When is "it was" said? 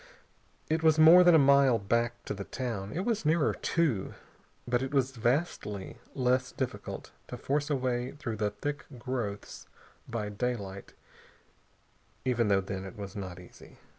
0.67-0.97, 2.91-3.23, 4.81-5.11, 12.83-13.15